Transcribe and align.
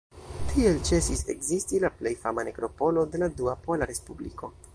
Tiel 0.53 0.79
ĉesis 0.87 1.21
ekzisti 1.33 1.81
la 1.85 1.91
plej 1.99 2.15
fama 2.25 2.47
nekropolo 2.49 3.05
de 3.13 3.25
la 3.27 3.31
Dua 3.43 3.57
Pola 3.69 3.91
Respubliko. 3.95 4.53